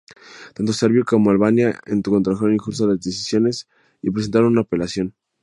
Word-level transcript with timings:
Tanto 0.55 0.73
Serbia 0.73 1.03
como 1.03 1.29
Albania 1.29 1.79
encontraron 1.85 2.55
injusta 2.55 2.87
las 2.87 2.99
decisiones 2.99 3.69
y 4.01 4.09
presentaron 4.09 4.53
una 4.53 4.61
apelación. 4.61 5.13